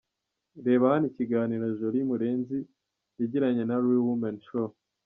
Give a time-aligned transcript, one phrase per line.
[0.65, 2.59] Reba hano ikiganiro Jolie Murenzi
[3.19, 4.69] yagiranye na Real Women Show.